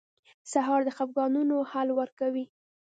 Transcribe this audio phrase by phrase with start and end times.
[0.51, 2.45] سهار د خفګانونو حل ورکوي.